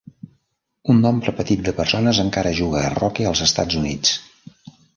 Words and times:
Un 0.93 1.01
nombre 1.01 1.33
petit 1.41 1.61
de 1.67 1.73
persones 1.81 2.21
encara 2.25 2.55
juga 2.63 2.81
a 2.87 2.91
roque 2.97 3.29
als 3.33 3.45
Estats 3.49 3.81
Units. 3.83 4.15